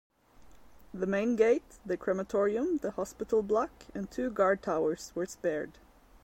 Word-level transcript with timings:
The 0.95 1.05
main 1.05 1.35
gate, 1.35 1.77
the 1.85 1.95
crematorium, 1.95 2.77
the 2.79 2.89
hospital 2.89 3.43
block, 3.43 3.69
and 3.93 4.09
two 4.09 4.31
guard 4.31 4.63
towers 4.63 5.11
were 5.13 5.27
spared. 5.27 5.77